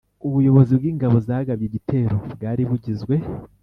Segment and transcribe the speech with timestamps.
[0.27, 3.15] ubuyobozi bw'ingabo zagabye igitero bwari bugizwe